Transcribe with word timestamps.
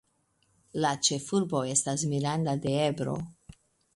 La 0.85 0.93
ĉefurbo 1.07 1.61
estas 1.73 2.07
Miranda 2.15 2.57
de 2.65 2.75
Ebro. 2.89 3.17